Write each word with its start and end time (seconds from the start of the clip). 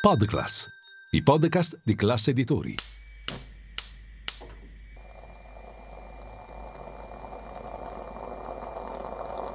Podclass, 0.00 0.66
i 1.10 1.22
podcast 1.22 1.78
di 1.84 1.94
classe 1.94 2.30
editori. 2.30 2.74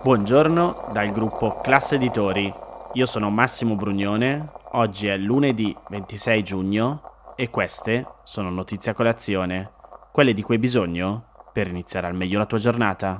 Buongiorno 0.04 0.90
dal 0.94 1.12
gruppo 1.12 1.60
Classe 1.62 1.96
Editori. 1.96 2.54
Io 2.94 3.06
sono 3.08 3.32
Massimo 3.32 3.76
Brugnone. 3.76 4.52
Oggi 4.74 5.08
è 5.08 5.18
lunedì 5.18 5.76
26 5.90 6.44
giugno 6.44 7.34
e 7.36 7.50
queste 7.50 8.06
sono 8.24 8.52
notizie 8.52 8.92
a 8.92 8.94
colazione, 8.94 9.72
quelle 10.12 10.36
di 10.36 10.44
cui 10.44 10.54
hai 10.54 10.62
bisogno 10.62 11.50
per 11.52 11.70
iniziare 11.70 12.06
al 12.06 12.14
meglio 12.14 12.38
la 12.38 12.46
tua 12.46 12.60
giornata. 12.60 13.20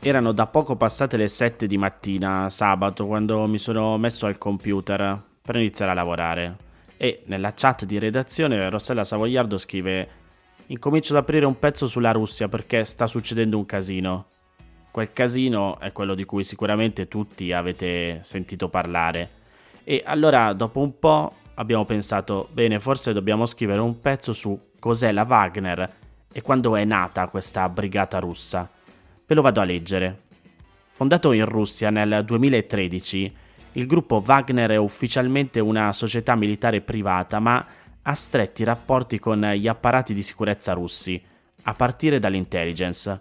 Erano 0.00 0.30
da 0.30 0.46
poco 0.46 0.76
passate 0.76 1.16
le 1.16 1.26
7 1.26 1.66
di 1.66 1.76
mattina, 1.76 2.48
sabato, 2.50 3.06
quando 3.06 3.46
mi 3.48 3.58
sono 3.58 3.98
messo 3.98 4.26
al 4.26 4.38
computer 4.38 5.20
per 5.42 5.56
iniziare 5.56 5.90
a 5.90 5.94
lavorare. 5.94 6.56
E 6.96 7.22
nella 7.26 7.52
chat 7.52 7.84
di 7.84 7.98
redazione 7.98 8.70
Rossella 8.70 9.02
Savoiardo 9.02 9.58
scrive 9.58 10.08
Incomincio 10.66 11.14
ad 11.14 11.22
aprire 11.22 11.46
un 11.46 11.58
pezzo 11.58 11.88
sulla 11.88 12.12
Russia 12.12 12.46
perché 12.46 12.84
sta 12.84 13.08
succedendo 13.08 13.56
un 13.56 13.66
casino. 13.66 14.26
Quel 14.92 15.12
casino 15.12 15.80
è 15.80 15.90
quello 15.90 16.14
di 16.14 16.24
cui 16.24 16.44
sicuramente 16.44 17.08
tutti 17.08 17.52
avete 17.52 18.20
sentito 18.22 18.68
parlare. 18.68 19.30
E 19.82 20.02
allora, 20.04 20.52
dopo 20.52 20.80
un 20.80 20.96
po', 20.98 21.32
abbiamo 21.54 21.84
pensato, 21.84 22.48
bene, 22.52 22.78
forse 22.78 23.12
dobbiamo 23.12 23.46
scrivere 23.46 23.80
un 23.80 23.98
pezzo 23.98 24.32
su 24.32 24.70
cos'è 24.78 25.10
la 25.10 25.26
Wagner 25.28 25.92
e 26.30 26.42
quando 26.42 26.76
è 26.76 26.84
nata 26.84 27.26
questa 27.28 27.68
brigata 27.68 28.20
russa. 28.20 28.70
Ve 29.28 29.34
lo 29.34 29.42
vado 29.42 29.60
a 29.60 29.64
leggere. 29.64 30.22
Fondato 30.88 31.32
in 31.32 31.44
Russia 31.44 31.90
nel 31.90 32.24
2013, 32.24 33.36
il 33.72 33.86
gruppo 33.86 34.22
Wagner 34.24 34.70
è 34.70 34.76
ufficialmente 34.76 35.60
una 35.60 35.92
società 35.92 36.34
militare 36.34 36.80
privata, 36.80 37.38
ma 37.38 37.62
ha 38.00 38.14
stretti 38.14 38.64
rapporti 38.64 39.18
con 39.18 39.42
gli 39.54 39.68
apparati 39.68 40.14
di 40.14 40.22
sicurezza 40.22 40.72
russi, 40.72 41.22
a 41.64 41.74
partire 41.74 42.18
dall'intelligence. 42.18 43.20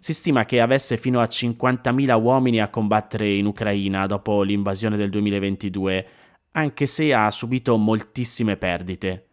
Si 0.00 0.12
stima 0.12 0.44
che 0.44 0.60
avesse 0.60 0.96
fino 0.96 1.20
a 1.20 1.28
50.000 1.30 2.20
uomini 2.20 2.60
a 2.60 2.66
combattere 2.66 3.32
in 3.32 3.46
Ucraina 3.46 4.06
dopo 4.06 4.42
l'invasione 4.42 4.96
del 4.96 5.10
2022, 5.10 6.06
anche 6.50 6.86
se 6.86 7.14
ha 7.14 7.30
subito 7.30 7.76
moltissime 7.76 8.56
perdite. 8.56 9.26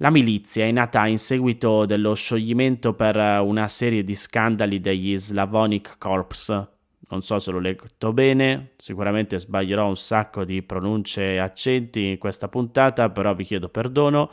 La 0.00 0.10
milizia 0.10 0.66
è 0.66 0.70
nata 0.72 1.06
in 1.06 1.16
seguito 1.16 1.86
dello 1.86 2.14
scioglimento 2.14 2.92
per 2.92 3.16
una 3.16 3.66
serie 3.66 4.04
di 4.04 4.14
scandali 4.14 4.78
degli 4.78 5.16
Slavonic 5.16 5.96
Corps. 5.96 6.68
Non 7.08 7.22
so 7.22 7.38
se 7.38 7.50
l'ho 7.50 7.58
letto 7.58 8.12
bene, 8.12 8.72
sicuramente 8.76 9.38
sbaglierò 9.38 9.88
un 9.88 9.96
sacco 9.96 10.44
di 10.44 10.60
pronunce 10.62 11.32
e 11.32 11.38
accenti 11.38 12.08
in 12.08 12.18
questa 12.18 12.48
puntata, 12.48 13.08
però 13.08 13.34
vi 13.34 13.44
chiedo 13.44 13.70
perdono. 13.70 14.28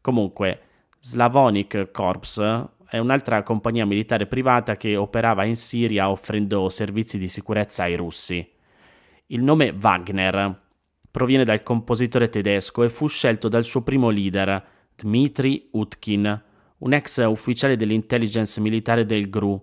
Comunque, 0.00 0.60
Slavonic 0.98 1.92
Corps 1.92 2.66
è 2.88 2.98
un'altra 2.98 3.44
compagnia 3.44 3.86
militare 3.86 4.26
privata 4.26 4.74
che 4.74 4.96
operava 4.96 5.44
in 5.44 5.54
Siria 5.54 6.10
offrendo 6.10 6.68
servizi 6.68 7.18
di 7.18 7.28
sicurezza 7.28 7.84
ai 7.84 7.94
russi. 7.94 8.44
Il 9.26 9.44
nome 9.44 9.72
Wagner 9.80 10.60
proviene 11.08 11.44
dal 11.44 11.62
compositore 11.62 12.28
tedesco 12.28 12.82
e 12.82 12.88
fu 12.88 13.06
scelto 13.06 13.46
dal 13.46 13.64
suo 13.64 13.84
primo 13.84 14.10
leader, 14.10 14.72
Dmitry 14.96 15.68
Utkin, 15.72 16.42
un 16.78 16.92
ex 16.92 17.24
ufficiale 17.26 17.76
dell'intelligence 17.76 18.60
militare 18.60 19.04
del 19.04 19.28
GRU, 19.28 19.60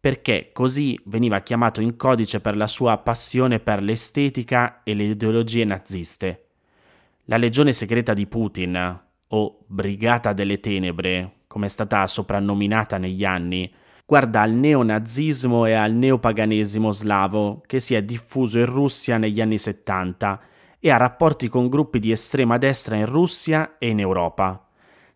perché 0.00 0.50
così 0.52 0.98
veniva 1.04 1.40
chiamato 1.40 1.82
in 1.82 1.96
codice 1.96 2.40
per 2.40 2.56
la 2.56 2.66
sua 2.66 2.96
passione 2.98 3.60
per 3.60 3.82
l'estetica 3.82 4.82
e 4.82 4.94
le 4.94 5.04
ideologie 5.04 5.64
naziste. 5.64 6.46
La 7.24 7.36
legione 7.36 7.72
segreta 7.72 8.14
di 8.14 8.26
Putin, 8.26 9.00
o 9.28 9.58
Brigata 9.66 10.32
delle 10.32 10.58
Tenebre, 10.58 11.40
come 11.46 11.66
è 11.66 11.68
stata 11.68 12.06
soprannominata 12.06 12.96
negli 12.96 13.24
anni, 13.24 13.70
guarda 14.06 14.40
al 14.40 14.52
neonazismo 14.52 15.66
e 15.66 15.74
al 15.74 15.92
neopaganesimo 15.92 16.90
slavo 16.90 17.62
che 17.66 17.78
si 17.78 17.94
è 17.94 18.02
diffuso 18.02 18.58
in 18.58 18.66
Russia 18.66 19.18
negli 19.18 19.40
anni 19.40 19.58
70 19.58 20.40
e 20.80 20.90
ha 20.90 20.96
rapporti 20.96 21.48
con 21.48 21.68
gruppi 21.68 21.98
di 21.98 22.10
estrema 22.10 22.56
destra 22.56 22.96
in 22.96 23.06
Russia 23.06 23.76
e 23.78 23.88
in 23.88 24.00
Europa 24.00 24.64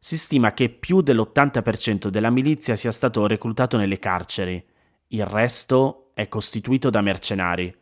si 0.05 0.19
stima 0.19 0.53
che 0.53 0.69
più 0.69 1.01
dell'80% 1.01 2.09
della 2.09 2.29
milizia 2.29 2.77
sia 2.77 2.93
stato 2.93 3.27
reclutato 3.27 3.79
nelle 3.79 3.99
carceri, 3.99 4.63
il 5.09 5.25
resto 5.25 6.11
è 6.13 6.29
costituito 6.29 6.91
da 6.91 7.01
mercenari. 7.01 7.75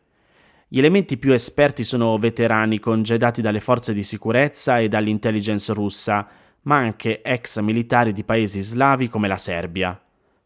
Gli 0.69 0.77
elementi 0.77 1.17
più 1.17 1.33
esperti 1.33 1.83
sono 1.83 2.17
veterani 2.17 2.79
congedati 2.79 3.41
dalle 3.41 3.59
forze 3.59 3.93
di 3.93 4.03
sicurezza 4.03 4.79
e 4.79 4.87
dall'intelligence 4.87 5.73
russa, 5.73 6.25
ma 6.61 6.77
anche 6.77 7.21
ex 7.21 7.59
militari 7.59 8.13
di 8.13 8.23
paesi 8.23 8.61
slavi 8.61 9.09
come 9.09 9.27
la 9.27 9.35
Serbia. 9.35 10.01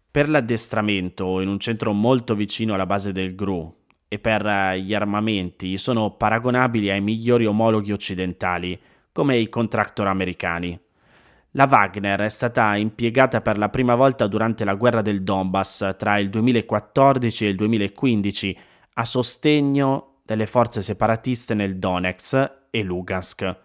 Per 0.09 0.29
l'addestramento, 0.29 1.41
in 1.41 1.47
un 1.47 1.59
centro 1.59 1.93
molto 1.93 2.33
vicino 2.33 2.73
alla 2.73 2.87
base 2.87 3.11
del 3.11 3.35
GRU, 3.35 3.71
e 4.07 4.17
per 4.17 4.79
gli 4.79 4.95
armamenti 4.95 5.77
sono 5.77 6.09
paragonabili 6.15 6.89
ai 6.89 7.01
migliori 7.01 7.45
omologhi 7.45 7.91
occidentali, 7.91 8.81
come 9.11 9.37
i 9.37 9.47
contractor 9.47 10.07
americani. 10.07 10.85
La 11.57 11.65
Wagner 11.67 12.19
è 12.21 12.29
stata 12.29 12.75
impiegata 12.75 13.41
per 13.41 13.57
la 13.57 13.69
prima 13.69 13.95
volta 13.95 14.27
durante 14.27 14.63
la 14.63 14.75
guerra 14.75 15.01
del 15.01 15.23
Donbass 15.23 15.95
tra 15.97 16.19
il 16.19 16.29
2014 16.29 17.45
e 17.45 17.49
il 17.49 17.55
2015 17.55 18.59
a 18.93 19.03
sostegno 19.03 20.17
delle 20.23 20.45
forze 20.45 20.83
separatiste 20.83 21.55
nel 21.55 21.79
Donetsk 21.79 22.51
e 22.69 22.83
Lugansk. 22.83 23.55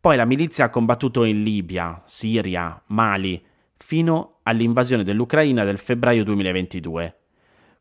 Poi 0.00 0.16
la 0.16 0.24
milizia 0.24 0.64
ha 0.64 0.70
combattuto 0.70 1.24
in 1.24 1.42
Libia, 1.42 2.00
Siria, 2.06 2.82
Mali, 2.86 3.44
fino 3.76 4.38
all'invasione 4.44 5.04
dell'Ucraina 5.04 5.62
del 5.64 5.76
febbraio 5.76 6.24
2022. 6.24 7.16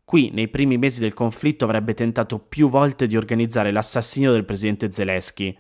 Qui, 0.04 0.32
nei 0.34 0.50
primi 0.50 0.78
mesi 0.78 1.00
del 1.00 1.14
conflitto, 1.14 1.64
avrebbe 1.64 1.94
tentato 1.94 2.40
più 2.40 2.68
volte 2.68 3.08
di 3.08 3.16
organizzare 3.16 3.72
l'assassinio 3.72 4.34
del 4.34 4.44
presidente 4.44 4.92
Zelensky, 4.92 5.58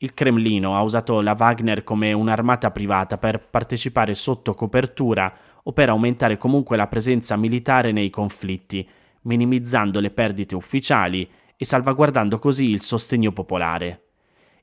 il 0.00 0.14
Cremlino 0.14 0.76
ha 0.76 0.82
usato 0.82 1.20
la 1.20 1.34
Wagner 1.36 1.82
come 1.82 2.12
un'armata 2.12 2.70
privata 2.70 3.18
per 3.18 3.40
partecipare 3.40 4.14
sotto 4.14 4.54
copertura 4.54 5.32
o 5.64 5.72
per 5.72 5.88
aumentare 5.88 6.38
comunque 6.38 6.76
la 6.76 6.86
presenza 6.86 7.36
militare 7.36 7.90
nei 7.90 8.08
conflitti, 8.08 8.88
minimizzando 9.22 9.98
le 9.98 10.10
perdite 10.10 10.54
ufficiali 10.54 11.28
e 11.56 11.64
salvaguardando 11.64 12.38
così 12.38 12.66
il 12.66 12.80
sostegno 12.80 13.32
popolare. 13.32 14.02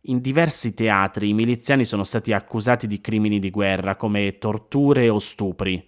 In 0.03 0.21
diversi 0.21 0.73
teatri 0.73 1.29
i 1.29 1.33
miliziani 1.33 1.83
sono 1.83 2.05
stati 2.05 2.31
accusati 2.31 2.87
di 2.87 3.01
crimini 3.01 3.39
di 3.39 3.49
guerra 3.49 3.97
come 3.97 4.37
torture 4.37 5.09
o 5.09 5.19
stupri. 5.19 5.85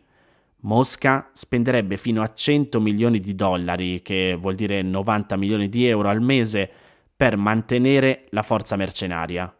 Mosca 0.62 1.30
spenderebbe 1.32 1.96
fino 1.96 2.22
a 2.22 2.34
100 2.34 2.82
milioni 2.82 3.22
di 3.22 3.34
dollari, 3.34 4.02
che 4.02 4.36
vuol 4.38 4.56
dire 4.56 4.82
90 4.82 5.38
milioni 5.38 5.70
di 5.70 5.88
euro 5.88 6.10
al 6.10 6.20
mese, 6.20 6.70
per 7.18 7.36
mantenere 7.36 8.28
la 8.30 8.44
forza 8.44 8.76
mercenaria. 8.76 9.52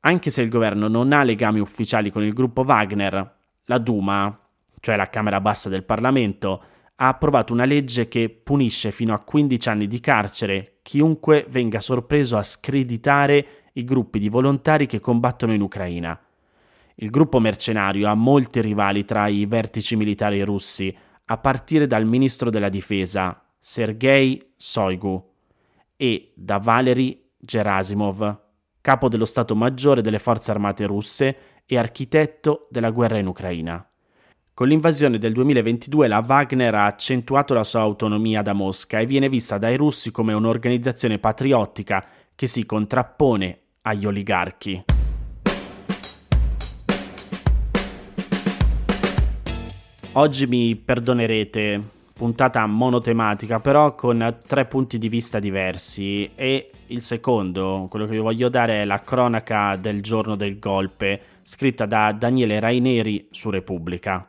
Anche 0.00 0.30
se 0.30 0.42
il 0.42 0.48
governo 0.48 0.88
non 0.88 1.12
ha 1.12 1.22
legami 1.22 1.60
ufficiali 1.60 2.10
con 2.10 2.24
il 2.24 2.32
gruppo 2.32 2.62
Wagner, 2.62 3.36
la 3.64 3.78
Duma, 3.78 4.36
cioè 4.80 4.96
la 4.96 5.08
Camera 5.08 5.40
Bassa 5.40 5.68
del 5.68 5.84
Parlamento, 5.84 6.62
ha 6.96 7.08
approvato 7.08 7.52
una 7.52 7.64
legge 7.64 8.08
che 8.08 8.28
punisce 8.30 8.90
fino 8.90 9.14
a 9.14 9.20
15 9.20 9.68
anni 9.68 9.86
di 9.86 10.00
carcere 10.00 10.78
chiunque 10.82 11.46
venga 11.48 11.78
sorpreso 11.80 12.36
a 12.36 12.42
screditare 12.42 13.46
i 13.74 13.84
gruppi 13.84 14.18
di 14.18 14.28
volontari 14.28 14.86
che 14.86 15.00
combattono 15.00 15.52
in 15.52 15.60
Ucraina. 15.60 16.18
Il 16.96 17.10
gruppo 17.10 17.38
mercenario 17.38 18.08
ha 18.08 18.14
molti 18.14 18.60
rivali 18.60 19.04
tra 19.04 19.28
i 19.28 19.46
vertici 19.46 19.94
militari 19.94 20.40
russi, 20.42 20.96
a 21.26 21.36
partire 21.38 21.86
dal 21.86 22.06
ministro 22.06 22.50
della 22.50 22.70
difesa, 22.70 23.40
Sergei 23.60 24.54
Shoigu 24.56 25.34
e 25.96 26.32
da 26.34 26.58
Valery 26.58 27.30
Gerasimov, 27.38 28.38
capo 28.80 29.08
dello 29.08 29.24
Stato 29.24 29.56
Maggiore 29.56 30.02
delle 30.02 30.18
Forze 30.18 30.50
Armate 30.50 30.86
russe 30.86 31.36
e 31.64 31.76
architetto 31.78 32.68
della 32.70 32.90
guerra 32.90 33.18
in 33.18 33.26
Ucraina. 33.26 33.84
Con 34.54 34.68
l'invasione 34.68 35.18
del 35.18 35.32
2022 35.32 36.08
la 36.08 36.24
Wagner 36.26 36.74
ha 36.74 36.86
accentuato 36.86 37.52
la 37.52 37.64
sua 37.64 37.80
autonomia 37.80 38.42
da 38.42 38.52
Mosca 38.52 38.98
e 38.98 39.06
viene 39.06 39.28
vista 39.28 39.58
dai 39.58 39.76
russi 39.76 40.10
come 40.10 40.32
un'organizzazione 40.32 41.18
patriottica 41.18 42.06
che 42.34 42.46
si 42.46 42.64
contrappone 42.64 43.60
agli 43.82 44.06
oligarchi. 44.06 44.84
Oggi 50.12 50.46
mi 50.46 50.74
perdonerete 50.76 51.95
puntata 52.16 52.64
monotematica, 52.64 53.60
però 53.60 53.94
con 53.94 54.38
tre 54.46 54.64
punti 54.64 54.96
di 54.96 55.10
vista 55.10 55.38
diversi. 55.38 56.30
E 56.34 56.70
il 56.86 57.02
secondo, 57.02 57.88
quello 57.90 58.06
che 58.06 58.12
vi 58.12 58.18
voglio 58.18 58.48
dare, 58.48 58.80
è 58.80 58.84
la 58.86 59.02
cronaca 59.02 59.76
del 59.76 60.00
giorno 60.00 60.34
del 60.34 60.58
golpe, 60.58 61.20
scritta 61.42 61.84
da 61.84 62.12
Daniele 62.12 62.58
Raineri 62.58 63.28
su 63.30 63.50
Repubblica. 63.50 64.26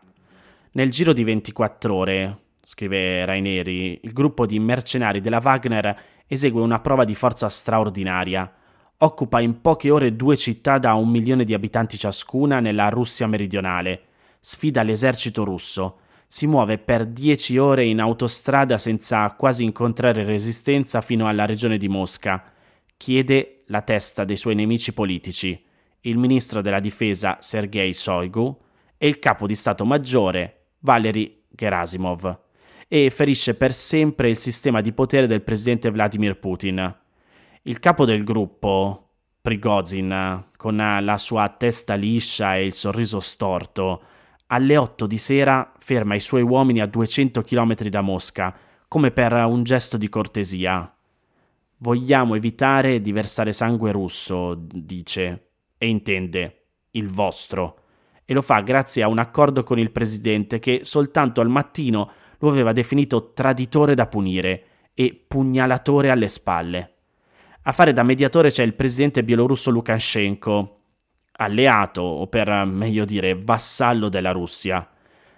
Nel 0.72 0.92
giro 0.92 1.14
di 1.14 1.24
24 1.24 1.96
ore, 1.96 2.38
scrive 2.62 3.24
Raineri, 3.24 4.02
il 4.04 4.12
gruppo 4.12 4.46
di 4.46 4.60
mercenari 4.60 5.22
della 5.22 5.40
Wagner 5.42 5.98
esegue 6.28 6.60
una 6.60 6.80
prova 6.80 7.06
di 7.06 7.16
forza 7.16 7.48
straordinaria. 7.48 8.52
Occupa 8.98 9.40
in 9.40 9.62
poche 9.62 9.90
ore 9.92 10.14
due 10.14 10.36
città 10.36 10.78
da 10.78 10.94
un 10.96 11.08
milione 11.10 11.46
di 11.46 11.54
abitanti 11.54 11.98
ciascuna 11.98 12.60
nella 12.60 12.90
Russia 12.90 13.28
meridionale. 13.28 14.02
Sfida 14.42 14.84
l'esercito 14.84 15.46
russo. 15.46 16.00
Si 16.30 16.46
muove 16.46 16.78
per 16.78 17.06
dieci 17.06 17.58
ore 17.58 17.86
in 17.86 18.02
autostrada 18.02 18.78
senza 18.78 19.32
quasi 19.32 19.64
incontrare 19.64 20.26
resistenza 20.26 21.00
fino 21.00 21.28
alla 21.28 21.46
regione 21.46 21.78
di 21.78 21.88
Mosca. 21.88 22.52
Chiede 22.98 23.64
la 23.68 23.82
testa 23.82 24.26
dei 24.26 24.36
suoi 24.36 24.56
nemici 24.56 24.94
politici, 24.94 25.64
il 26.02 26.18
ministro 26.18 26.62
della 26.62 26.82
difesa 26.82 27.38
Sergei 27.40 27.94
Shoigu 27.94 28.58
e 28.98 29.08
il 29.08 29.20
capo 29.20 29.48
di 29.48 29.56
Stato 29.56 29.86
Maggiore 29.86 30.72
Valery 30.80 31.44
Gerasimov 31.50 32.40
e 32.90 33.10
ferisce 33.10 33.56
per 33.56 33.74
sempre 33.74 34.30
il 34.30 34.38
sistema 34.38 34.82
di 34.82 34.92
potere 34.92 35.28
del 35.28 35.44
presidente 35.44 35.90
Vladimir 35.92 36.38
Putin. 36.38 36.96
Il 37.64 37.80
capo 37.80 38.06
del 38.06 38.24
gruppo, 38.24 39.12
Prigozhin, 39.42 40.46
con 40.58 40.76
la 40.76 41.18
sua 41.18 41.50
testa 41.58 41.96
liscia 41.96 42.56
e 42.56 42.66
il 42.66 42.74
sorriso 42.74 43.20
storto, 43.20 44.02
alle 44.48 44.78
8 44.78 45.08
di 45.08 45.18
sera 45.18 45.74
ferma 45.78 46.16
i 46.16 46.20
suoi 46.20 46.42
uomini 46.42 46.80
a 46.80 46.86
200 46.86 47.42
km 47.42 47.76
da 47.90 48.02
Mosca, 48.02 48.56
come 48.88 49.12
per 49.12 49.34
un 49.34 49.64
gesto 49.64 49.98
di 49.98 50.08
cortesia. 50.10 50.92
Vogliamo 51.80 52.36
evitare 52.36 53.02
di 53.02 53.12
versare 53.12 53.52
sangue 53.52 53.92
russo, 53.92 54.56
dice, 54.58 55.50
e 55.78 55.88
intende 55.88 56.66
il 56.92 57.10
vostro, 57.10 57.82
e 58.26 58.34
lo 58.34 58.42
fa 58.42 58.62
grazie 58.62 59.04
a 59.04 59.08
un 59.08 59.20
accordo 59.20 59.64
con 59.64 59.80
il 59.80 59.92
presidente 59.92 60.60
che 60.60 60.80
soltanto 60.84 61.42
al 61.42 61.50
mattino 61.50 62.12
lo 62.40 62.50
aveva 62.50 62.72
definito 62.72 63.32
traditore 63.34 63.96
da 63.96 64.08
punire 64.08 64.64
e 64.94 65.14
pugnalatore 65.28 66.10
alle 66.10 66.28
spalle. 66.28 66.94
A 67.64 67.72
fare 67.74 67.94
da 67.94 68.04
mediatore 68.04 68.50
c'è 68.50 68.64
il 68.64 68.74
presidente 68.74 69.24
bielorusso 69.24 69.70
Lukashenko, 69.72 70.77
alleato, 71.38 72.02
o 72.02 72.28
per 72.28 72.66
meglio 72.66 73.06
dire 73.06 73.36
vassallo 73.36 74.10
della 74.10 74.32
Russia. 74.32 74.88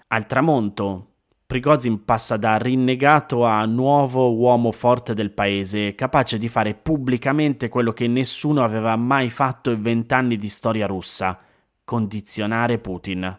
Al 0.08 0.26
tramonto, 0.26 1.06
Prigozhin 1.50 2.06
passa 2.06 2.38
da 2.38 2.58
rinnegato 2.58 3.44
a 3.44 3.66
nuovo 3.66 4.36
uomo 4.36 4.72
forte 4.72 5.16
del 5.16 5.32
paese, 5.32 5.96
capace 5.96 6.38
di 6.38 6.48
fare 6.48 6.76
pubblicamente 6.76 7.70
quello 7.70 7.92
che 7.92 8.08
nessuno 8.08 8.64
aveva 8.64 8.96
mai 8.96 9.32
fatto 9.32 9.72
in 9.72 9.82
vent'anni 9.82 10.38
di 10.38 10.48
storia 10.48 10.86
russa, 10.86 11.40
condizionare 11.84 12.78
Putin. 12.78 13.36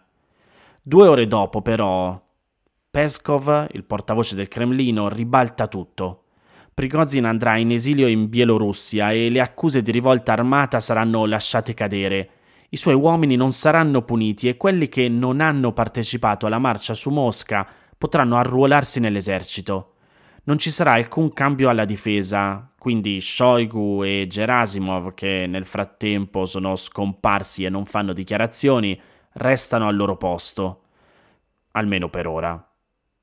Due 0.83 1.07
ore 1.07 1.29
dopo, 1.29 1.63
però, 1.63 2.21
Peskov, 2.91 3.69
il 3.71 3.85
portavoce 3.85 4.35
del 4.35 4.49
Cremlino, 4.49 5.09
ribalta 5.09 5.69
tutto. 5.69 6.25
Prigozhin 6.75 7.27
andrà 7.27 7.59
in 7.59 7.71
esilio 7.71 8.09
in 8.09 8.29
Bielorussia 8.29 9.13
e 9.13 9.31
le 9.31 9.41
accuse 9.41 9.83
di 9.83 9.93
rivolta 9.93 10.33
armata 10.33 10.81
saranno 10.81 11.27
lasciate 11.27 11.75
cadere. 11.75 12.31
I 12.73 12.77
suoi 12.77 12.95
uomini 12.95 13.35
non 13.35 13.53
saranno 13.53 14.03
puniti 14.03 14.47
e 14.47 14.57
quelli 14.57 14.89
che 14.89 15.09
non 15.09 15.41
hanno 15.41 15.73
partecipato 15.73 16.47
alla 16.47 16.59
marcia 16.59 16.95
su 16.95 17.11
Mosca 17.11 17.67
potranno 17.99 18.37
arruolarsi 18.37 19.01
nell'esercito. 19.01 19.95
Non 20.45 20.57
ci 20.57 20.71
sarà 20.71 20.93
alcun 20.93 21.33
cambio 21.33 21.69
alla 21.69 21.85
difesa, 21.85 22.73
quindi 22.79 23.21
Shoigu 23.21 24.05
e 24.05 24.27
Gerasimov, 24.29 25.15
che 25.15 25.47
nel 25.49 25.67
frattempo 25.67 26.45
sono 26.47 26.77
scomparsi 26.77 27.65
e 27.65 27.71
non 27.71 27.87
fanno 27.87 28.13
dichiarazioni, 28.13 28.99
restano 29.33 29.89
al 29.89 29.97
loro 29.97 30.17
posto. 30.17 30.83
Almeno 31.73 32.09
per 32.09 32.29
ora. 32.29 32.71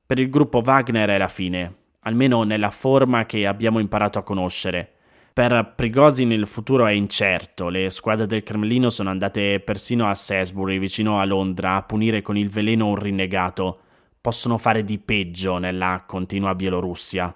Per 0.06 0.20
il 0.20 0.30
gruppo 0.30 0.62
Wagner 0.64 1.10
è 1.10 1.18
la 1.18 1.30
fine, 1.30 1.76
almeno 2.02 2.44
nella 2.44 2.70
forma 2.70 3.26
che 3.26 3.48
abbiamo 3.48 3.80
imparato 3.80 4.20
a 4.20 4.24
conoscere. 4.24 4.97
Per 5.38 5.74
Prigozhin 5.76 6.32
il 6.32 6.48
futuro 6.48 6.88
è 6.88 6.94
incerto, 6.94 7.70
le 7.70 7.92
squadre 7.92 8.26
del 8.26 8.42
Cremlino 8.42 8.90
sono 8.90 9.12
andate 9.12 9.60
persino 9.60 10.10
a 10.10 10.16
Salisbury, 10.16 10.80
vicino 10.80 11.20
a 11.20 11.26
Londra, 11.26 11.76
a 11.76 11.84
punire 11.84 12.24
con 12.24 12.38
il 12.38 12.50
veleno 12.50 12.88
un 12.88 12.96
rinnegato. 12.96 13.82
Possono 14.20 14.58
fare 14.58 14.84
di 14.84 14.98
peggio 14.98 15.60
nella 15.60 16.06
continua 16.08 16.56
Bielorussia. 16.56 17.32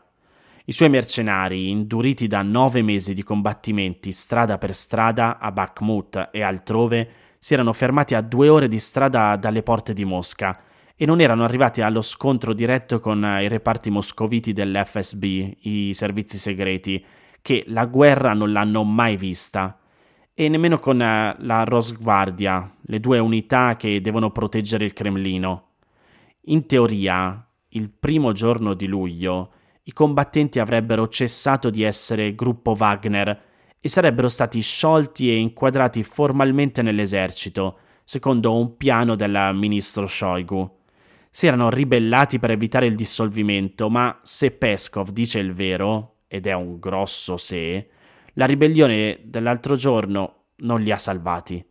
I 0.65 0.71
suoi 0.71 0.89
mercenari, 0.89 1.69
induriti 1.69 2.25
da 2.25 2.41
nove 2.41 2.81
mesi 2.81 3.13
di 3.13 3.21
combattimenti 3.21 4.11
strada 4.11 4.57
per 4.57 4.73
strada 4.73 5.37
a 5.37 5.51
Bakhmut 5.51 6.29
e 6.31 6.41
altrove, 6.41 7.09
si 7.37 7.53
erano 7.53 7.71
fermati 7.71 8.15
a 8.15 8.21
due 8.21 8.49
ore 8.49 8.67
di 8.67 8.79
strada 8.79 9.35
dalle 9.35 9.61
porte 9.61 9.93
di 9.93 10.05
Mosca 10.05 10.59
e 10.95 11.05
non 11.05 11.21
erano 11.21 11.43
arrivati 11.43 11.81
allo 11.81 12.01
scontro 12.01 12.53
diretto 12.53 12.99
con 12.99 13.23
i 13.39 13.47
reparti 13.47 13.91
moscoviti 13.91 14.53
dell'FSB, 14.53 15.23
i 15.59 15.93
servizi 15.93 16.39
segreti, 16.39 17.05
che 17.41 17.63
la 17.67 17.85
guerra 17.85 18.33
non 18.33 18.51
l'hanno 18.51 18.83
mai 18.83 19.17
vista, 19.17 19.79
e 20.33 20.47
nemmeno 20.47 20.79
con 20.79 21.01
eh, 21.01 21.35
la 21.39 21.63
Rosgvardia, 21.63 22.75
le 22.81 22.99
due 22.99 23.19
unità 23.19 23.75
che 23.75 24.01
devono 24.01 24.31
proteggere 24.31 24.85
il 24.85 24.93
Cremlino. 24.93 25.69
In 26.45 26.65
teoria, 26.65 27.45
il 27.69 27.89
primo 27.89 28.31
giorno 28.31 28.73
di 28.73 28.87
luglio, 28.87 29.51
i 29.83 29.93
combattenti 29.93 30.59
avrebbero 30.59 31.07
cessato 31.07 31.69
di 31.69 31.83
essere 31.83 32.35
gruppo 32.35 32.75
Wagner 32.77 33.41
e 33.79 33.89
sarebbero 33.89 34.29
stati 34.29 34.61
sciolti 34.61 35.29
e 35.29 35.37
inquadrati 35.37 36.03
formalmente 36.03 36.81
nell'esercito, 36.81 37.77
secondo 38.03 38.55
un 38.55 38.77
piano 38.77 39.15
del 39.15 39.51
ministro 39.53 40.05
Shoigu 40.07 40.79
si 41.33 41.47
erano 41.47 41.69
ribellati 41.69 42.39
per 42.39 42.51
evitare 42.51 42.85
il 42.87 42.95
dissolvimento, 42.95 43.89
ma 43.89 44.19
se 44.21 44.51
Peskov 44.51 45.11
dice 45.11 45.39
il 45.39 45.53
vero, 45.53 46.10
ed 46.33 46.47
è 46.47 46.53
un 46.53 46.79
grosso 46.79 47.35
se, 47.35 47.89
la 48.35 48.45
ribellione 48.45 49.19
dell'altro 49.25 49.75
giorno 49.75 50.43
non 50.59 50.79
li 50.79 50.89
ha 50.89 50.97
salvati. 50.97 51.61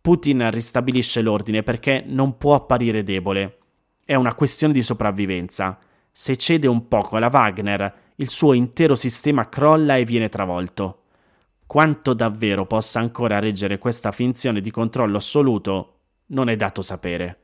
Putin 0.00 0.50
ristabilisce 0.50 1.22
l'ordine 1.22 1.62
perché 1.62 2.02
non 2.04 2.36
può 2.36 2.56
apparire 2.56 3.04
debole. 3.04 3.58
È 4.04 4.16
una 4.16 4.34
questione 4.34 4.72
di 4.72 4.82
sopravvivenza. 4.82 5.78
Se 6.10 6.36
cede 6.36 6.66
un 6.66 6.88
poco 6.88 7.16
alla 7.16 7.30
Wagner, 7.32 7.94
il 8.16 8.30
suo 8.30 8.52
intero 8.52 8.96
sistema 8.96 9.48
crolla 9.48 9.94
e 9.94 10.04
viene 10.04 10.28
travolto. 10.28 11.02
Quanto 11.64 12.14
davvero 12.14 12.66
possa 12.66 12.98
ancora 12.98 13.38
reggere 13.38 13.78
questa 13.78 14.10
finzione 14.10 14.60
di 14.60 14.72
controllo 14.72 15.18
assoluto 15.18 16.00
non 16.26 16.48
è 16.48 16.56
dato 16.56 16.82
sapere. 16.82 17.43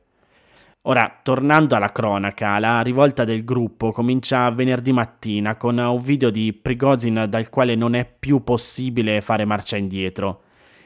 Ora, 0.85 1.19
tornando 1.21 1.75
alla 1.75 1.91
cronaca, 1.91 2.57
la 2.57 2.81
rivolta 2.81 3.23
del 3.23 3.43
gruppo 3.43 3.91
comincia 3.91 4.49
venerdì 4.49 4.91
mattina 4.91 5.55
con 5.55 5.77
un 5.77 6.01
video 6.01 6.31
di 6.31 6.53
Prigozhin 6.53 7.27
dal 7.29 7.49
quale 7.49 7.75
non 7.75 7.93
è 7.93 8.03
più 8.03 8.43
possibile 8.43 9.21
fare 9.21 9.45
marcia 9.45 9.77
indietro. 9.77 10.41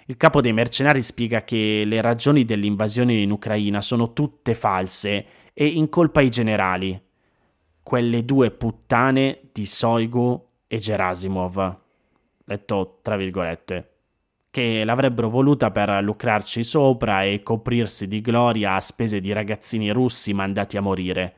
Il 0.08 0.18
capo 0.18 0.42
dei 0.42 0.52
mercenari 0.52 1.02
spiega 1.02 1.46
che 1.46 1.84
le 1.86 2.02
ragioni 2.02 2.44
dell'invasione 2.44 3.14
in 3.14 3.32
Ucraina 3.32 3.80
sono 3.80 4.12
tutte 4.12 4.54
false 4.54 5.26
e 5.54 5.66
incolpa 5.66 6.20
i 6.20 6.30
generali. 6.30 7.02
Quelle 7.82 8.26
due 8.26 8.52
puttane 8.52 9.50
di 9.54 9.66
Soigu 9.66 10.46
e 10.68 10.78
Gerasimov. 10.78 11.78
Letto 12.44 13.00
tra 13.02 13.16
virgolette 13.16 13.95
che 14.56 14.86
l'avrebbero 14.86 15.30
voluta 15.30 15.70
per 15.70 16.02
lucrarci 16.02 16.64
sopra 16.64 17.24
e 17.24 17.44
coprirsi 17.44 18.08
di 18.08 18.22
gloria 18.22 18.76
a 18.76 18.80
spese 18.80 19.20
di 19.20 19.34
ragazzini 19.34 19.92
russi 19.92 20.34
mandati 20.34 20.78
a 20.78 20.82
morire. 20.82 21.36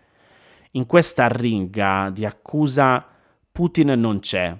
In 0.74 0.86
questa 0.86 1.28
ringa 1.28 2.12
di 2.14 2.26
accusa 2.26 3.04
Putin 3.52 4.00
non 4.00 4.20
c'è, 4.20 4.56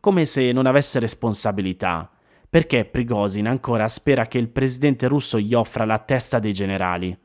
come 0.00 0.24
se 0.24 0.50
non 0.50 0.66
avesse 0.66 0.98
responsabilità, 0.98 2.10
perché 2.48 2.84
Prigozhin 2.84 3.46
ancora 3.46 3.86
spera 3.86 4.26
che 4.26 4.38
il 4.38 4.48
presidente 4.48 5.06
russo 5.06 5.38
gli 5.38 5.54
offra 5.54 5.84
la 5.84 5.98
testa 6.00 6.40
dei 6.40 6.52
generali. 6.52 7.16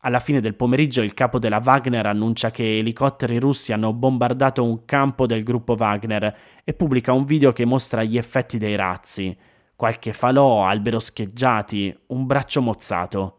Alla 0.00 0.18
fine 0.18 0.40
del 0.40 0.56
pomeriggio 0.56 1.00
il 1.00 1.14
capo 1.14 1.38
della 1.38 1.62
Wagner 1.64 2.06
annuncia 2.06 2.50
che 2.50 2.78
elicotteri 2.78 3.38
russi 3.38 3.72
hanno 3.72 3.92
bombardato 3.92 4.64
un 4.64 4.84
campo 4.84 5.26
del 5.26 5.44
gruppo 5.44 5.76
Wagner 5.78 6.36
e 6.64 6.74
pubblica 6.74 7.12
un 7.12 7.24
video 7.24 7.52
che 7.52 7.64
mostra 7.64 8.02
gli 8.02 8.18
effetti 8.18 8.58
dei 8.58 8.74
razzi 8.74 9.36
qualche 9.78 10.12
falò, 10.12 10.64
albero 10.64 10.98
scheggiati, 10.98 11.96
un 12.08 12.26
braccio 12.26 12.60
mozzato. 12.60 13.38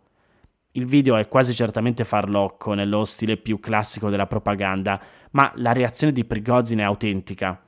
Il 0.71 0.85
video 0.85 1.17
è 1.17 1.27
quasi 1.27 1.53
certamente 1.53 2.05
farlocco 2.05 2.73
nello 2.73 3.03
stile 3.03 3.35
più 3.35 3.59
classico 3.59 4.09
della 4.09 4.25
propaganda, 4.25 5.01
ma 5.31 5.51
la 5.55 5.73
reazione 5.73 6.13
di 6.13 6.23
Prigozhin 6.23 6.79
è 6.79 6.83
autentica. 6.83 7.61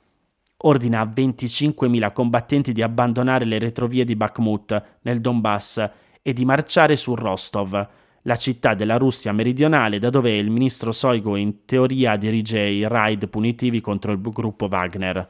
Ordina 0.60 1.02
a 1.02 1.06
25.000 1.06 2.14
combattenti 2.14 2.72
di 2.72 2.82
abbandonare 2.82 3.44
le 3.44 3.60
retrovie 3.60 4.06
di 4.06 4.16
Bakhmut 4.16 5.00
nel 5.02 5.20
Donbass 5.20 5.90
e 6.22 6.32
di 6.32 6.46
marciare 6.46 6.96
su 6.96 7.14
Rostov, 7.14 7.90
la 8.22 8.36
città 8.38 8.74
della 8.74 8.96
Russia 8.96 9.34
meridionale 9.34 10.00
da 10.00 10.10
dove 10.10 10.38
il 10.38 10.50
ministro 10.50 10.94
Soigo 10.94 11.36
in 11.36 11.66
teoria 11.66 12.16
dirige 12.16 12.62
i 12.62 12.88
raid 12.88 13.28
punitivi 13.28 13.82
contro 13.82 14.14
il 14.14 14.22
gruppo 14.22 14.68
Wagner. 14.72 15.28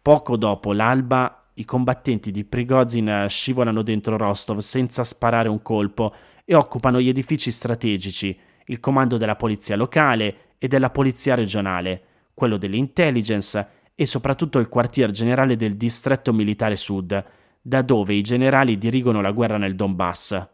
Poco 0.00 0.38
dopo 0.38 0.72
l'alba 0.72 1.39
i 1.60 1.64
combattenti 1.66 2.30
di 2.30 2.44
Prigozhin 2.44 3.26
scivolano 3.28 3.82
dentro 3.82 4.16
Rostov 4.16 4.58
senza 4.58 5.04
sparare 5.04 5.48
un 5.48 5.60
colpo 5.60 6.14
e 6.46 6.54
occupano 6.54 7.00
gli 7.00 7.08
edifici 7.08 7.50
strategici, 7.50 8.36
il 8.66 8.80
comando 8.80 9.18
della 9.18 9.36
polizia 9.36 9.76
locale 9.76 10.54
e 10.58 10.68
della 10.68 10.88
polizia 10.88 11.34
regionale, 11.34 12.02
quello 12.32 12.56
dell'intelligence 12.56 13.68
e 13.94 14.06
soprattutto 14.06 14.58
il 14.58 14.70
quartier 14.70 15.10
generale 15.10 15.56
del 15.56 15.76
distretto 15.76 16.32
militare 16.32 16.76
sud, 16.76 17.24
da 17.60 17.82
dove 17.82 18.14
i 18.14 18.22
generali 18.22 18.78
dirigono 18.78 19.20
la 19.20 19.30
guerra 19.30 19.58
nel 19.58 19.74
Donbass. 19.74 20.48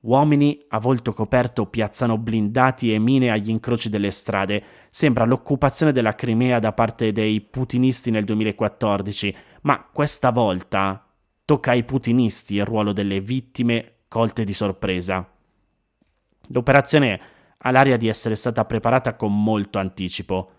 Uomini 0.00 0.60
a 0.70 0.80
volto 0.80 1.12
coperto 1.12 1.66
piazzano 1.66 2.18
blindati 2.18 2.92
e 2.92 2.98
mine 2.98 3.30
agli 3.30 3.50
incroci 3.50 3.88
delle 3.88 4.10
strade. 4.10 4.62
Sembra 4.90 5.24
l'occupazione 5.24 5.92
della 5.92 6.16
Crimea 6.16 6.58
da 6.58 6.72
parte 6.72 7.12
dei 7.12 7.40
putinisti 7.40 8.10
nel 8.10 8.24
2014, 8.24 9.34
ma 9.62 9.84
questa 9.92 10.30
volta 10.30 11.04
tocca 11.44 11.72
ai 11.72 11.84
putinisti 11.84 12.54
il 12.54 12.64
ruolo 12.64 12.92
delle 12.92 13.20
vittime 13.20 13.94
colte 14.08 14.44
di 14.44 14.52
sorpresa. 14.52 15.28
L'operazione 16.48 17.20
ha 17.58 17.70
l'aria 17.70 17.96
di 17.96 18.08
essere 18.08 18.34
stata 18.34 18.64
preparata 18.64 19.14
con 19.14 19.42
molto 19.42 19.78
anticipo. 19.78 20.50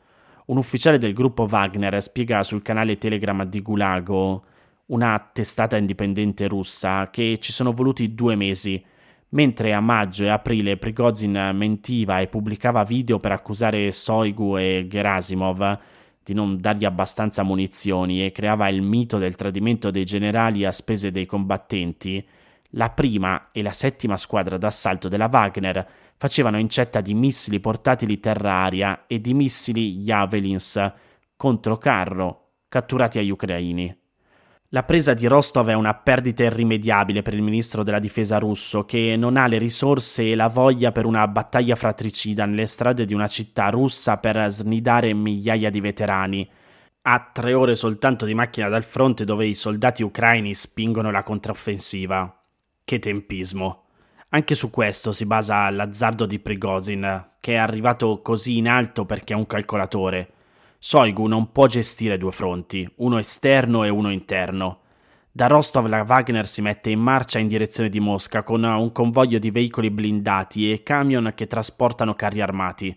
Un 0.46 0.58
ufficiale 0.58 0.98
del 0.98 1.14
gruppo 1.14 1.48
Wagner 1.50 2.02
spiega 2.02 2.44
sul 2.44 2.62
canale 2.62 2.98
Telegram 2.98 3.44
di 3.46 3.62
Gulago, 3.62 4.46
una 4.88 5.30
testata 5.32 5.78
indipendente 5.78 6.48
russa, 6.48 7.10
che 7.10 7.38
ci 7.40 7.52
sono 7.52 7.72
voluti 7.72 8.14
due 8.14 8.36
mesi 8.36 8.84
Mentre 9.34 9.74
a 9.74 9.80
maggio 9.80 10.26
e 10.26 10.30
aprile 10.30 10.78
Prigozhin 10.78 11.52
mentiva 11.56 12.20
e 12.20 12.28
pubblicava 12.28 12.84
video 12.84 13.20
per 13.20 13.32
accusare 13.32 13.92
Soigu 13.92 14.58
e 14.58 14.86
Gerasimov 14.88 15.80
di 16.24 16.34
non 16.34 16.58
dargli 16.58 16.86
abbastanza 16.86 17.44
munizioni 17.44 18.26
e 18.26 18.32
creava 18.32 18.70
il 18.70 18.82
mito 18.82 19.18
del 19.18 19.36
tradimento 19.36 19.92
dei 19.92 20.06
generali 20.06 20.66
a 20.66 20.72
spese 20.72 21.12
dei 21.12 21.26
combattenti, 21.26 22.26
la 22.76 22.90
prima 22.90 23.52
e 23.52 23.62
la 23.62 23.72
settima 23.72 24.18
squadra 24.18 24.58
d'assalto 24.58 25.08
della 25.08 25.30
Wagner 25.32 25.88
facevano 26.18 26.58
incetta 26.58 27.02
di 27.02 27.14
missili 27.14 27.60
portatili 27.60 28.20
terra-aria 28.20 29.06
e 29.06 29.20
di 29.20 29.34
missili 29.34 29.98
Javelins 29.98 30.94
contro 31.36 31.78
carro 31.78 32.54
catturati 32.68 33.20
agli 33.20 33.30
ucraini. 33.30 34.03
La 34.74 34.82
presa 34.82 35.14
di 35.14 35.28
Rostov 35.28 35.70
è 35.70 35.74
una 35.74 35.94
perdita 35.94 36.46
irrimediabile 36.46 37.22
per 37.22 37.36
il 37.36 37.44
ministro 37.44 37.84
della 37.84 38.00
difesa 38.00 38.40
russo, 38.40 38.86
che 38.86 39.16
non 39.16 39.38
ha 39.38 39.46
le 39.46 39.60
risorse 39.60 40.32
e 40.32 40.34
la 40.34 40.48
voglia 40.48 40.92
per 40.92 41.06
una 41.06 41.28
battaglia 41.28 41.76
fratricida 41.76 42.48
nelle 42.48 42.66
strade 42.66 43.06
di 43.06 43.14
una 43.14 43.28
città 43.28 43.70
russa 43.70 44.18
per 44.18 44.50
snidare 44.50 45.14
migliaia 45.14 45.70
di 45.70 45.80
veterani. 45.80 46.50
Ha 47.04 47.30
tre 47.32 47.54
ore 47.54 47.76
soltanto 47.76 48.26
di 48.26 48.34
macchina 48.34 48.68
dal 48.68 48.84
fronte 48.84 49.26
dove 49.26 49.46
i 49.46 49.54
soldati 49.54 50.02
ucraini 50.02 50.56
spingono 50.56 51.12
la 51.12 51.22
controffensiva. 51.22 52.36
Che 52.84 52.98
tempismo. 52.98 53.84
Anche 54.30 54.56
su 54.56 54.72
questo 54.72 55.12
si 55.12 55.28
basa 55.28 55.70
l'azzardo 55.70 56.26
di 56.26 56.40
Prigozhin, 56.40 57.28
che 57.40 57.54
è 57.54 57.58
arrivato 57.58 58.22
così 58.24 58.58
in 58.58 58.68
alto 58.68 59.06
perché 59.06 59.36
è 59.36 59.38
un 59.38 59.46
calcolatore. 59.46 60.32
Soigu 60.86 61.28
non 61.28 61.54
può 61.54 61.66
gestire 61.66 62.18
due 62.18 62.34
fronti, 62.34 62.86
uno 62.98 63.18
esterno 63.18 63.86
e 63.86 63.90
uno 63.90 64.12
interno. 64.12 64.82
Da 65.32 65.48
Rostov 65.48 65.86
la 65.86 66.04
Wagner 66.06 66.46
si 66.46 66.62
mette 66.62 66.90
in 66.90 67.00
marcia 67.00 67.40
in 67.40 67.48
direzione 67.48 67.88
di 67.88 68.02
Mosca 68.02 68.44
con 68.44 68.64
un 68.64 68.92
convoglio 68.92 69.40
di 69.40 69.50
veicoli 69.50 69.90
blindati 69.90 70.74
e 70.74 70.84
camion 70.84 71.32
che 71.36 71.48
trasportano 71.48 72.16
carri 72.16 72.42
armati. 72.42 72.94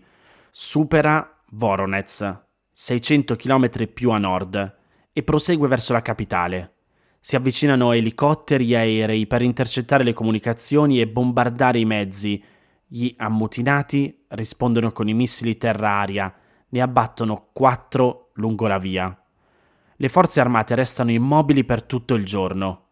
Supera 0.51 1.33
Voronezh, 1.51 2.29
600 2.69 3.37
km 3.37 3.87
più 3.93 4.11
a 4.11 4.17
nord, 4.17 4.77
e 5.13 5.23
prosegue 5.23 5.69
verso 5.69 5.93
la 5.93 6.01
capitale. 6.01 6.73
Si 7.21 7.37
avvicinano 7.37 7.93
elicotteri 7.93 8.69
e 8.73 8.75
aerei 8.75 9.27
per 9.27 9.41
intercettare 9.41 10.03
le 10.03 10.11
comunicazioni 10.11 10.99
e 10.99 11.07
bombardare 11.07 11.79
i 11.79 11.85
mezzi. 11.85 12.43
Gli 12.85 13.15
ammutinati 13.15 14.25
rispondono 14.27 14.91
con 14.91 15.07
i 15.07 15.13
missili 15.13 15.55
terra-aria 15.55 16.41
ne 16.69 16.81
abbattono 16.81 17.47
quattro 17.53 18.29
lungo 18.33 18.67
la 18.67 18.77
via. 18.77 19.15
Le 19.95 20.09
forze 20.09 20.39
armate 20.39 20.75
restano 20.75 21.11
immobili 21.11 21.63
per 21.63 21.83
tutto 21.83 22.13
il 22.13 22.25
giorno. 22.25 22.83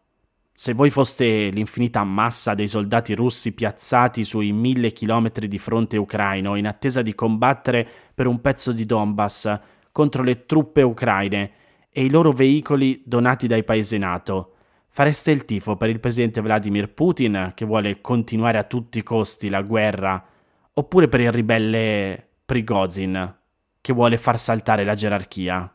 Se 0.52 0.72
voi 0.72 0.88
foste 0.90 1.50
l'infinita 1.50 2.02
massa 2.02 2.54
dei 2.54 2.66
soldati 2.66 3.14
russi 3.14 3.52
piazzati 3.52 4.24
sui 4.24 4.52
mille 4.52 4.90
chilometri 4.90 5.48
di 5.48 5.58
fronte 5.58 5.98
ucraino 5.98 6.56
in 6.56 6.66
attesa 6.66 7.02
di 7.02 7.14
combattere 7.14 7.86
per 8.14 8.26
un 8.26 8.40
pezzo 8.40 8.72
di 8.72 8.86
Donbass 8.86 9.60
contro 9.92 10.22
le 10.22 10.46
truppe 10.46 10.80
ucraine 10.82 11.50
e 11.90 12.04
i 12.04 12.10
loro 12.10 12.32
veicoli 12.32 13.02
donati 13.04 13.46
dai 13.46 13.64
paesi 13.64 13.98
NATO, 13.98 14.54
fareste 14.88 15.30
il 15.30 15.44
tifo 15.44 15.76
per 15.76 15.90
il 15.90 16.00
presidente 16.00 16.40
Vladimir 16.40 16.92
Putin 16.92 17.52
che 17.54 17.66
vuole 17.66 18.00
continuare 18.00 18.56
a 18.56 18.64
tutti 18.64 18.98
i 18.98 19.02
costi 19.02 19.50
la 19.50 19.60
guerra 19.62 20.24
oppure 20.72 21.08
per 21.08 21.20
il 21.20 21.32
ribelle 21.32 22.28
Prigozhin 22.46 23.44
che 23.86 23.92
vuole 23.92 24.16
far 24.16 24.36
saltare 24.36 24.82
la 24.82 24.94
gerarchia? 24.94 25.72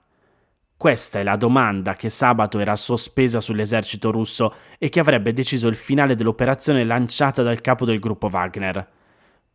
Questa 0.75 1.19
è 1.19 1.23
la 1.23 1.37
domanda 1.37 1.95
che 1.95 2.09
sabato 2.09 2.59
era 2.59 2.75
sospesa 2.75 3.39
sull'esercito 3.39 4.11
russo 4.11 4.53
e 4.77 4.89
che 4.89 4.99
avrebbe 4.99 5.31
deciso 5.31 5.69
il 5.69 5.77
finale 5.77 6.15
dell'operazione 6.15 6.83
lanciata 6.83 7.41
dal 7.41 7.61
capo 7.61 7.85
del 7.85 7.99
gruppo 7.99 8.27
Wagner. 8.29 8.85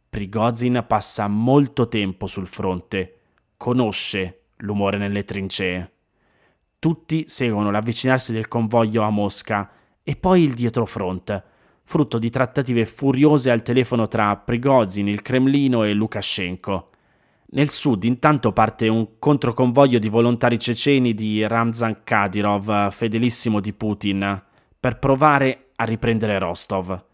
Prigozhin 0.08 0.82
passa 0.88 1.28
molto 1.28 1.86
tempo 1.88 2.26
sul 2.26 2.46
fronte, 2.46 3.18
conosce 3.58 4.44
l'umore 4.60 4.96
nelle 4.96 5.24
trincee. 5.24 5.92
Tutti 6.78 7.26
seguono 7.28 7.70
l'avvicinarsi 7.70 8.32
del 8.32 8.48
convoglio 8.48 9.02
a 9.02 9.10
Mosca 9.10 9.70
e 10.02 10.16
poi 10.16 10.44
il 10.44 10.54
dietrofront, 10.54 11.42
frutto 11.82 12.16
di 12.16 12.30
trattative 12.30 12.86
furiose 12.86 13.50
al 13.50 13.60
telefono 13.60 14.08
tra 14.08 14.34
Prigozhin, 14.34 15.08
il 15.08 15.20
Cremlino 15.20 15.84
e 15.84 15.92
Lukashenko. 15.92 16.92
Nel 17.56 17.70
sud 17.70 18.04
intanto 18.04 18.52
parte 18.52 18.86
un 18.86 19.18
controconvoglio 19.18 19.98
di 19.98 20.10
volontari 20.10 20.58
ceceni 20.58 21.14
di 21.14 21.46
Ramzan 21.46 22.02
Kadyrov, 22.04 22.90
fedelissimo 22.90 23.60
di 23.60 23.72
Putin, 23.72 24.42
per 24.78 24.98
provare 24.98 25.68
a 25.76 25.84
riprendere 25.84 26.38
Rostov. 26.38 27.04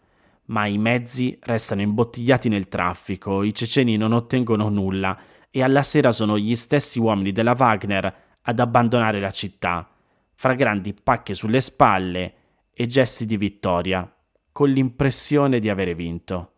Ma 0.47 0.65
i 0.65 0.77
mezzi 0.77 1.37
restano 1.43 1.79
imbottigliati 1.79 2.49
nel 2.49 2.67
traffico, 2.67 3.41
i 3.41 3.53
ceceni 3.53 3.95
non 3.95 4.11
ottengono 4.11 4.67
nulla 4.67 5.17
e 5.49 5.63
alla 5.63 5.81
sera 5.81 6.11
sono 6.11 6.37
gli 6.37 6.55
stessi 6.55 6.99
uomini 6.99 7.31
della 7.31 7.55
Wagner 7.57 8.13
ad 8.41 8.59
abbandonare 8.59 9.21
la 9.21 9.31
città, 9.31 9.89
fra 10.35 10.55
grandi 10.55 10.93
pacche 10.93 11.35
sulle 11.35 11.61
spalle 11.61 12.33
e 12.73 12.85
gesti 12.85 13.25
di 13.25 13.37
vittoria, 13.37 14.13
con 14.51 14.69
l'impressione 14.69 15.59
di 15.59 15.69
avere 15.69 15.95
vinto. 15.95 16.51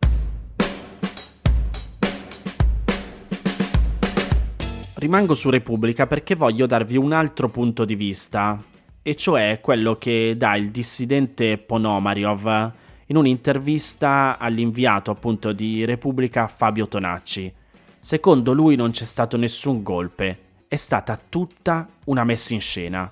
Rimango 5.06 5.36
su 5.36 5.50
Repubblica 5.50 6.08
perché 6.08 6.34
voglio 6.34 6.66
darvi 6.66 6.96
un 6.96 7.12
altro 7.12 7.48
punto 7.48 7.84
di 7.84 7.94
vista, 7.94 8.60
e 9.02 9.14
cioè 9.14 9.60
quello 9.62 9.98
che 9.98 10.34
dà 10.36 10.56
il 10.56 10.72
dissidente 10.72 11.58
Ponomariov 11.58 12.72
in 13.06 13.16
un'intervista 13.16 14.36
all'inviato 14.36 15.12
appunto 15.12 15.52
di 15.52 15.84
Repubblica 15.84 16.48
Fabio 16.48 16.88
Tonacci. 16.88 17.52
Secondo 18.00 18.52
lui 18.52 18.74
non 18.74 18.90
c'è 18.90 19.04
stato 19.04 19.36
nessun 19.36 19.84
golpe, 19.84 20.38
è 20.66 20.74
stata 20.74 21.16
tutta 21.16 21.86
una 22.06 22.24
messa 22.24 22.54
in 22.54 22.60
scena. 22.60 23.08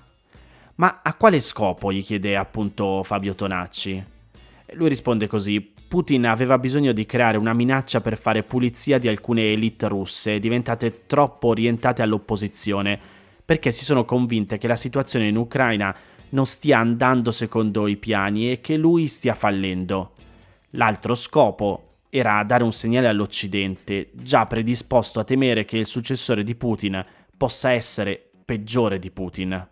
Ma 0.75 0.99
a 1.01 1.13
quale 1.13 1.39
scopo? 1.39 1.93
gli 1.93 2.03
chiede 2.03 2.35
appunto 2.35 3.03
Fabio 3.03 3.35
Tonacci. 3.35 4.03
Lui 4.73 4.89
risponde 4.89 5.27
così: 5.27 5.73
Putin 5.95 6.25
aveva 6.25 6.57
bisogno 6.57 6.91
di 6.91 7.05
creare 7.05 7.37
una 7.37 7.53
minaccia 7.53 8.01
per 8.01 8.17
fare 8.17 8.43
pulizia 8.43 8.99
di 8.99 9.07
alcune 9.07 9.53
elite 9.53 9.87
russe 9.87 10.39
diventate 10.39 11.05
troppo 11.05 11.47
orientate 11.47 12.01
all'opposizione, 12.01 12.99
perché 13.45 13.71
si 13.71 13.85
sono 13.85 14.03
convinte 14.03 14.57
che 14.57 14.67
la 14.67 14.75
situazione 14.75 15.29
in 15.29 15.37
Ucraina 15.37 15.95
non 16.31 16.45
stia 16.45 16.79
andando 16.79 17.31
secondo 17.31 17.87
i 17.87 17.95
piani 17.95 18.51
e 18.51 18.59
che 18.59 18.75
lui 18.75 19.07
stia 19.07 19.35
fallendo. 19.35 20.15
L'altro 20.71 21.15
scopo 21.15 21.99
era 22.09 22.43
dare 22.43 22.65
un 22.65 22.73
segnale 22.73 23.07
all'Occidente, 23.07 24.09
già 24.15 24.45
predisposto 24.47 25.21
a 25.21 25.23
temere 25.23 25.63
che 25.63 25.77
il 25.77 25.85
successore 25.85 26.43
di 26.43 26.55
Putin 26.55 27.05
possa 27.37 27.71
essere 27.71 28.31
peggiore 28.43 28.99
di 28.99 29.11
Putin. 29.11 29.65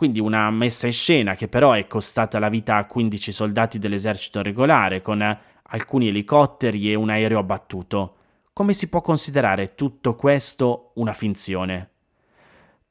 Quindi 0.00 0.18
una 0.18 0.50
messa 0.50 0.86
in 0.86 0.94
scena 0.94 1.34
che 1.34 1.46
però 1.46 1.72
è 1.72 1.86
costata 1.86 2.38
la 2.38 2.48
vita 2.48 2.76
a 2.76 2.86
15 2.86 3.32
soldati 3.32 3.78
dell'esercito 3.78 4.40
regolare, 4.40 5.02
con 5.02 5.20
alcuni 5.62 6.08
elicotteri 6.08 6.90
e 6.90 6.94
un 6.94 7.10
aereo 7.10 7.38
abbattuto. 7.38 8.16
Come 8.54 8.72
si 8.72 8.88
può 8.88 9.02
considerare 9.02 9.74
tutto 9.74 10.14
questo 10.14 10.92
una 10.94 11.12
finzione? 11.12 11.90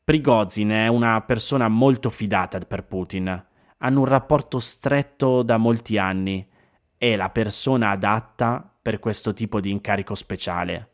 Prigozhin 0.03 0.69
è 0.69 0.87
una 0.87 1.19
persona 1.21 1.67
molto 1.67 2.11
fidata 2.11 2.59
per 2.59 2.83
Putin. 2.83 3.43
Hanno 3.79 3.99
un 3.99 4.05
rapporto 4.05 4.59
stretto 4.59 5.41
da 5.41 5.57
molti 5.57 5.97
anni. 5.97 6.47
È 6.95 7.15
la 7.15 7.31
persona 7.31 7.89
adatta 7.89 8.71
per 8.79 8.99
questo 8.99 9.33
tipo 9.33 9.59
di 9.59 9.71
incarico 9.71 10.13
speciale. 10.13 10.91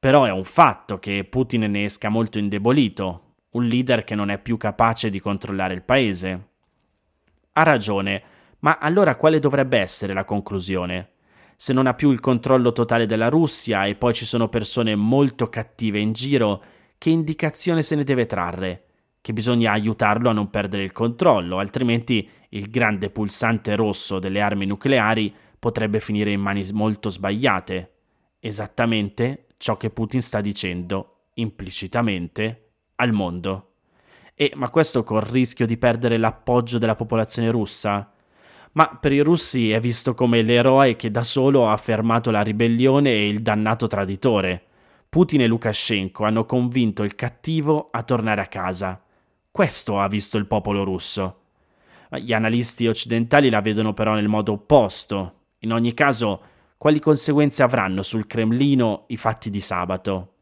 Però 0.00 0.24
è 0.24 0.32
un 0.32 0.42
fatto 0.42 0.98
che 0.98 1.22
Putin 1.22 1.70
ne 1.70 1.84
esca 1.84 2.08
molto 2.08 2.40
indebolito, 2.40 3.27
un 3.50 3.64
leader 3.64 4.04
che 4.04 4.14
non 4.14 4.30
è 4.30 4.38
più 4.38 4.56
capace 4.56 5.10
di 5.10 5.20
controllare 5.20 5.74
il 5.74 5.82
paese. 5.82 6.48
Ha 7.52 7.62
ragione, 7.62 8.22
ma 8.60 8.78
allora 8.78 9.16
quale 9.16 9.38
dovrebbe 9.38 9.78
essere 9.78 10.12
la 10.12 10.24
conclusione? 10.24 11.12
Se 11.56 11.72
non 11.72 11.86
ha 11.86 11.94
più 11.94 12.10
il 12.10 12.20
controllo 12.20 12.72
totale 12.72 13.06
della 13.06 13.28
Russia 13.28 13.84
e 13.86 13.94
poi 13.94 14.14
ci 14.14 14.24
sono 14.24 14.48
persone 14.48 14.94
molto 14.94 15.48
cattive 15.48 15.98
in 15.98 16.12
giro, 16.12 16.62
che 16.98 17.10
indicazione 17.10 17.82
se 17.82 17.96
ne 17.96 18.04
deve 18.04 18.26
trarre? 18.26 18.84
Che 19.20 19.32
bisogna 19.32 19.72
aiutarlo 19.72 20.28
a 20.28 20.32
non 20.32 20.50
perdere 20.50 20.84
il 20.84 20.92
controllo, 20.92 21.58
altrimenti 21.58 22.28
il 22.50 22.70
grande 22.70 23.10
pulsante 23.10 23.74
rosso 23.74 24.18
delle 24.18 24.40
armi 24.40 24.66
nucleari 24.66 25.34
potrebbe 25.58 26.00
finire 26.00 26.30
in 26.30 26.40
mani 26.40 26.66
molto 26.72 27.08
sbagliate. 27.08 27.92
Esattamente 28.38 29.48
ciò 29.56 29.76
che 29.76 29.90
Putin 29.90 30.22
sta 30.22 30.40
dicendo 30.40 31.30
implicitamente 31.34 32.67
al 33.00 33.12
mondo. 33.12 33.64
E 34.34 34.52
ma 34.54 34.70
questo 34.70 35.02
col 35.02 35.22
rischio 35.22 35.66
di 35.66 35.76
perdere 35.76 36.16
l'appoggio 36.16 36.78
della 36.78 36.94
popolazione 36.94 37.50
russa? 37.50 38.12
Ma 38.72 38.98
per 39.00 39.12
i 39.12 39.20
russi 39.20 39.72
è 39.72 39.80
visto 39.80 40.14
come 40.14 40.42
l'eroe 40.42 40.94
che 40.94 41.10
da 41.10 41.22
solo 41.22 41.68
ha 41.68 41.76
fermato 41.76 42.30
la 42.30 42.42
ribellione 42.42 43.10
e 43.10 43.28
il 43.28 43.40
dannato 43.42 43.88
traditore. 43.88 44.62
Putin 45.08 45.40
e 45.40 45.46
Lukashenko 45.46 46.24
hanno 46.24 46.44
convinto 46.44 47.02
il 47.02 47.14
cattivo 47.14 47.88
a 47.90 48.02
tornare 48.02 48.40
a 48.42 48.46
casa. 48.46 49.02
Questo 49.50 49.98
ha 49.98 50.06
visto 50.06 50.36
il 50.38 50.46
popolo 50.46 50.84
russo. 50.84 51.40
Gli 52.20 52.32
analisti 52.32 52.86
occidentali 52.86 53.50
la 53.50 53.60
vedono 53.60 53.92
però 53.94 54.14
nel 54.14 54.28
modo 54.28 54.52
opposto. 54.52 55.34
In 55.60 55.72
ogni 55.72 55.94
caso, 55.94 56.42
quali 56.76 57.00
conseguenze 57.00 57.62
avranno 57.62 58.02
sul 58.02 58.26
Cremlino 58.26 59.04
i 59.08 59.16
fatti 59.16 59.50
di 59.50 59.60
sabato? 59.60 60.34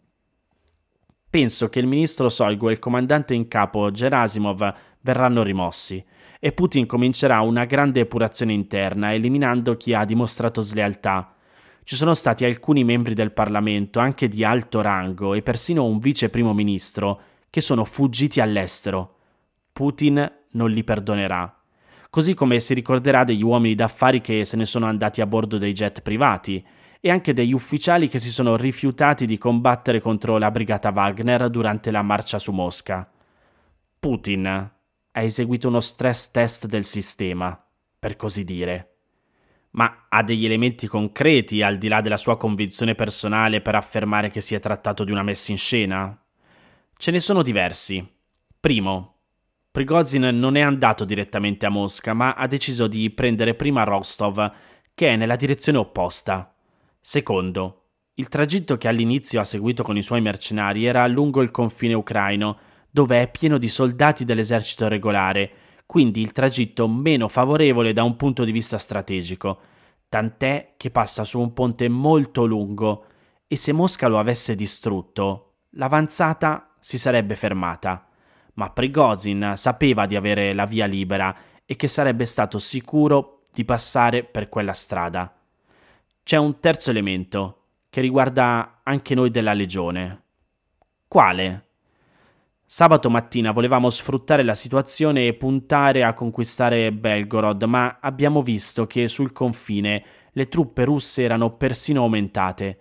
Penso 1.37 1.69
che 1.69 1.81
il 1.81 1.87
ministro 1.87 2.31
Soigu 2.31 2.71
e 2.71 2.73
il 2.73 2.79
comandante 2.79 3.35
in 3.35 3.47
capo 3.47 3.91
Gerasimov 3.91 4.75
verranno 5.03 5.43
rimossi 5.43 6.03
e 6.41 6.53
Putin 6.53 6.87
comincerà 6.87 7.43
una 7.43 7.67
grande 7.67 8.01
epurazione 8.01 8.55
interna, 8.55 9.13
eliminando 9.13 9.77
chi 9.77 9.93
ha 9.93 10.07
dimostrato 10.07 10.63
slealtà. 10.63 11.35
Ci 11.85 11.95
sono 11.95 12.15
stati 12.15 12.47
alcuni 12.47 12.85
membri 12.85 13.13
del 13.13 13.33
Parlamento, 13.33 13.99
anche 13.99 14.29
di 14.29 14.45
alto 14.45 14.81
rango, 14.81 15.35
e 15.35 15.43
persino 15.43 15.85
un 15.85 15.99
vice 15.99 16.31
primo 16.31 16.55
ministro, 16.55 17.21
che 17.51 17.61
sono 17.61 17.85
fuggiti 17.85 18.41
all'estero. 18.41 19.17
Putin 19.75 20.33
non 20.53 20.71
li 20.71 20.85
perdonerà. 20.85 21.55
Così 22.09 22.33
come 22.33 22.61
si 22.61 22.73
ricorderà 22.73 23.25
degli 23.25 23.43
uomini 23.43 23.75
d'affari 23.75 24.23
che 24.23 24.47
se 24.47 24.57
ne 24.57 24.65
sono 24.65 24.87
andati 24.87 25.21
a 25.21 25.27
bordo 25.27 25.59
dei 25.59 25.75
jet 25.75 26.01
privati, 26.01 26.65
e 27.01 27.11
anche 27.11 27.33
degli 27.33 27.53
ufficiali 27.53 28.09
che 28.09 28.19
si 28.19 28.31
sono 28.31 28.57
rifiutati 28.57 29.27
di 29.27 29.39
combattere 29.39 30.01
contro 30.01 30.39
la 30.39 30.51
brigata 30.51 30.91
Wagner 30.91 31.49
durante 31.51 31.91
la 31.91 32.03
marcia 32.03 32.39
su 32.39 32.53
Mosca. 32.53 33.11
Putin 33.99 34.47
ha 34.47 35.23
eseguito 35.23 35.69
uno 35.69 35.81
stress 35.81 36.31
test 36.31 36.67
del 36.67 36.85
sistema, 36.85 37.59
per 37.99 38.17
così 38.17 38.45
dire. 38.45 38.91
Ma 39.71 40.07
ha 40.09 40.23
degli 40.23 40.45
elementi 40.45 40.87
concreti 40.87 41.63
al 41.63 41.77
di 41.77 41.89
là 41.89 42.01
della 42.01 42.17
sua 42.17 42.37
convinzione 42.37 42.95
personale 42.95 43.61
per 43.61 43.75
affermare 43.75 44.31
che 44.31 44.41
si 44.41 44.55
è 44.55 44.61
trattato 44.61 45.05
di 45.05 45.13
una 45.13 45.23
messa 45.23 45.53
in 45.53 45.59
scena? 45.59 46.19
Ce 46.97 47.11
ne 47.11 47.21
sono 47.21 47.43
diversi. 47.43 48.07
Primo, 48.59 49.17
Prigozhin 49.77 50.23
non 50.39 50.57
è 50.57 50.63
andato 50.63 51.05
direttamente 51.05 51.67
a 51.67 51.69
Mosca, 51.69 52.15
ma 52.15 52.33
ha 52.33 52.47
deciso 52.47 52.87
di 52.87 53.11
prendere 53.11 53.55
prima 53.55 53.85
Rostov, 53.85 54.51
che 54.95 55.09
è 55.09 55.17
nella 55.17 55.37
direzione 55.37 55.77
opposta. 55.77 56.56
Secondo, 57.09 57.83
il 58.15 58.27
tragitto 58.27 58.77
che 58.77 58.89
all'inizio 58.89 59.39
ha 59.39 59.45
seguito 59.45 59.85
con 59.85 59.97
i 59.97 60.03
suoi 60.03 60.21
mercenari 60.21 60.87
era 60.87 61.07
lungo 61.07 61.41
il 61.41 61.53
confine 61.53 61.95
ucraino, 61.95 62.59
dove 62.91 63.23
è 63.23 63.31
pieno 63.31 63.59
di 63.59 63.69
soldati 63.69 64.25
dell'esercito 64.25 64.89
regolare, 64.89 65.51
quindi 65.87 66.21
il 66.21 66.33
tragitto 66.33 66.89
meno 66.89 67.29
favorevole 67.29 67.93
da 67.93 68.03
un 68.03 68.17
punto 68.17 68.43
di 68.43 68.51
vista 68.51 68.77
strategico, 68.77 69.61
tant'è 70.09 70.75
che 70.77 70.91
passa 70.91 71.23
su 71.23 71.39
un 71.39 71.53
ponte 71.53 71.89
molto 71.89 72.45
lungo 72.45 73.05
e 73.47 73.55
se 73.55 73.71
Mosca 73.71 74.09
lo 74.09 74.19
avesse 74.19 74.57
distrutto, 74.57 75.59
l'avanzata 75.75 76.75
si 76.81 76.99
sarebbe 76.99 77.37
fermata. 77.37 78.09
Ma 78.55 78.71
Prigozhin 78.71 79.53
sapeva 79.55 80.07
di 80.07 80.17
avere 80.17 80.53
la 80.55 80.67
via 80.67 80.87
libera 80.87 81.33
e 81.65 81.77
che 81.77 81.87
sarebbe 81.87 82.25
stato 82.25 82.59
sicuro 82.59 83.43
di 83.53 83.65
passare 83.65 84.25
per 84.25 84.49
quella 84.49 84.73
strada. 84.73 85.36
C'è 86.27 86.37
un 86.37 86.59
terzo 86.59 86.91
elemento 86.91 87.67
che 87.89 88.01
riguarda 88.01 88.81
anche 88.83 89.15
noi 89.15 89.31
della 89.31 89.53
Legione. 89.53 90.23
Quale? 91.07 91.67
Sabato 92.67 93.09
mattina 93.09 93.53
volevamo 93.53 93.89
sfruttare 93.91 94.43
la 94.43 94.57
situazione 94.57 95.29
e 95.29 95.35
puntare 95.35 96.03
a 96.03 96.15
conquistare 96.15 96.93
Belgorod, 96.93 97.63
ma 97.63 97.99
abbiamo 98.01 98.43
visto 98.43 98.89
che 98.89 99.07
sul 99.07 99.31
confine 99.31 100.05
le 100.33 100.49
truppe 100.49 100.83
russe 100.83 101.23
erano 101.23 101.55
persino 101.55 102.03
aumentate. 102.03 102.79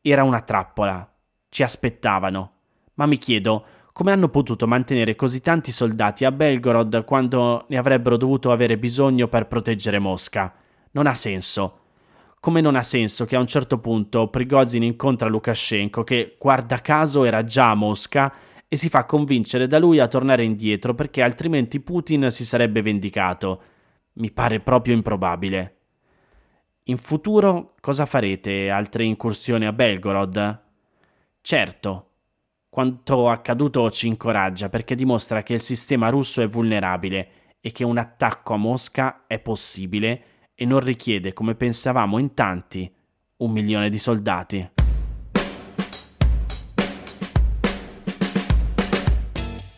Era 0.00 0.22
una 0.22 0.40
trappola. 0.40 1.06
Ci 1.50 1.62
aspettavano. 1.62 2.52
Ma 2.94 3.04
mi 3.04 3.18
chiedo 3.18 3.66
come 3.92 4.12
hanno 4.12 4.30
potuto 4.30 4.66
mantenere 4.66 5.14
così 5.16 5.42
tanti 5.42 5.70
soldati 5.70 6.24
a 6.24 6.32
Belgorod 6.32 7.04
quando 7.04 7.66
ne 7.68 7.76
avrebbero 7.76 8.16
dovuto 8.16 8.52
avere 8.52 8.78
bisogno 8.78 9.28
per 9.28 9.48
proteggere 9.48 9.98
Mosca. 9.98 10.54
Non 10.92 11.06
ha 11.06 11.14
senso 11.14 11.80
come 12.40 12.60
non 12.60 12.76
ha 12.76 12.82
senso 12.82 13.24
che 13.24 13.36
a 13.36 13.40
un 13.40 13.46
certo 13.46 13.78
punto 13.78 14.28
Prigozhin 14.28 14.82
incontra 14.82 15.28
Lukashenko 15.28 16.04
che, 16.04 16.36
guarda 16.38 16.80
caso, 16.80 17.24
era 17.24 17.44
già 17.44 17.70
a 17.70 17.74
Mosca 17.74 18.32
e 18.68 18.76
si 18.76 18.88
fa 18.88 19.04
convincere 19.04 19.66
da 19.66 19.78
lui 19.78 19.98
a 19.98 20.08
tornare 20.08 20.44
indietro 20.44 20.94
perché 20.94 21.22
altrimenti 21.22 21.80
Putin 21.80 22.30
si 22.30 22.44
sarebbe 22.44 22.82
vendicato. 22.82 23.62
Mi 24.14 24.30
pare 24.30 24.60
proprio 24.60 24.94
improbabile. 24.94 25.76
In 26.84 26.98
futuro 26.98 27.74
cosa 27.80 28.06
farete? 28.06 28.70
Altre 28.70 29.04
incursioni 29.04 29.66
a 29.66 29.72
Belgorod? 29.72 30.62
Certo. 31.40 32.10
Quanto 32.68 33.28
accaduto 33.28 33.90
ci 33.90 34.06
incoraggia 34.06 34.68
perché 34.68 34.94
dimostra 34.94 35.42
che 35.42 35.54
il 35.54 35.60
sistema 35.60 36.10
russo 36.10 36.42
è 36.42 36.48
vulnerabile 36.48 37.28
e 37.60 37.72
che 37.72 37.84
un 37.84 37.98
attacco 37.98 38.54
a 38.54 38.56
Mosca 38.56 39.24
è 39.26 39.40
possibile 39.40 40.22
e 40.58 40.64
non 40.64 40.80
richiede, 40.80 41.34
come 41.34 41.54
pensavamo 41.54 42.18
in 42.18 42.32
tanti, 42.32 42.90
un 43.36 43.52
milione 43.52 43.90
di 43.90 43.98
soldati. 43.98 44.70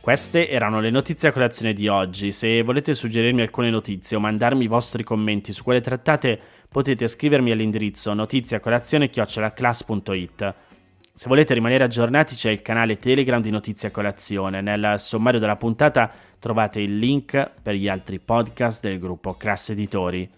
Queste 0.00 0.48
erano 0.48 0.78
le 0.80 0.88
notizie 0.88 1.28
a 1.28 1.32
colazione 1.32 1.74
di 1.74 1.86
oggi. 1.88 2.32
Se 2.32 2.62
volete 2.62 2.94
suggerirmi 2.94 3.42
alcune 3.42 3.68
notizie 3.68 4.16
o 4.16 4.20
mandarmi 4.20 4.64
i 4.64 4.68
vostri 4.68 5.04
commenti 5.04 5.52
su 5.52 5.62
quelle 5.64 5.82
trattate, 5.82 6.40
potete 6.66 7.06
scrivermi 7.06 7.50
all'indirizzo 7.50 8.14
notiziacolazione.it. 8.14 10.54
Se 11.12 11.28
volete 11.28 11.52
rimanere 11.52 11.84
aggiornati 11.84 12.34
c'è 12.36 12.48
il 12.50 12.62
canale 12.62 12.98
Telegram 12.98 13.42
di 13.42 13.50
Notizie 13.50 13.88
a 13.88 13.90
Colazione. 13.90 14.60
Nel 14.60 14.94
sommario 14.98 15.40
della 15.40 15.56
puntata 15.56 16.08
trovate 16.38 16.80
il 16.80 16.96
link 16.96 17.50
per 17.60 17.74
gli 17.74 17.88
altri 17.88 18.20
podcast 18.20 18.80
del 18.80 19.00
gruppo 19.00 19.34
Class 19.34 19.70
Editori. 19.70 20.37